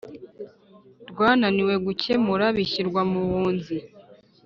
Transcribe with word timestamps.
rwananiwe 1.09 1.73
gukemura 1.85 2.45
bishyirwa 2.57 3.01
mu 3.11 3.21
bunzi 3.29 3.77